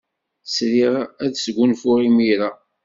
Sriɣ 0.55 0.93
ad 1.23 1.33
sgunfuɣ 1.43 1.97
imir-a. 2.07 2.49